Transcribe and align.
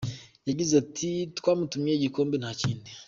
Yagize 0.47 0.73
ati: 0.83 1.09
“Twamutumye 1.37 1.91
igikombe 1.93 2.35
nta 2.37 2.51
kindi. 2.59 2.89